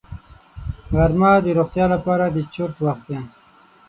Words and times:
غرمه 0.95 1.31
د 1.45 1.47
روغتیا 1.59 1.85
لپاره 1.93 2.25
د 2.29 2.37
چرت 2.53 2.75
وخت 2.85 3.03
دی 3.09 3.19